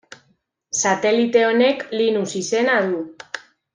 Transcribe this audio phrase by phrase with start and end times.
[0.79, 3.05] Satelite honek, Linus izena du.